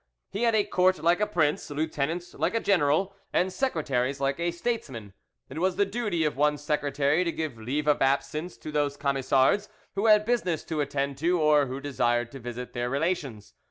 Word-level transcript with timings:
He 0.31 0.41
had 0.41 0.55
a 0.55 0.63
court 0.63 0.97
like 1.03 1.19
a 1.19 1.27
prince, 1.27 1.69
lieutenants 1.69 2.33
like 2.33 2.55
a 2.55 2.59
general, 2.59 3.13
and 3.31 3.53
secretaries 3.53 4.19
like 4.19 4.39
a 4.39 4.49
statesman. 4.49 5.13
It 5.47 5.59
was 5.59 5.75
the 5.75 5.85
duty 5.85 6.23
of 6.23 6.35
one 6.35 6.57
secretary 6.57 7.23
to 7.23 7.31
give 7.31 7.59
leave 7.59 7.85
of 7.87 8.01
absence 8.01 8.57
to 8.57 8.71
those 8.71 8.97
Camisards 8.97 9.69
who 9.93 10.07
had 10.07 10.25
business 10.25 10.63
to 10.63 10.81
attend 10.81 11.19
to 11.19 11.39
or 11.39 11.67
who 11.67 11.79
desired 11.79 12.31
to 12.31 12.39
visit 12.39 12.73
their 12.73 12.89
relations. 12.89 13.53